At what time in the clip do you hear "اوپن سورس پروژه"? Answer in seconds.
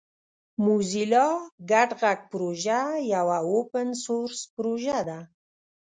3.51-4.99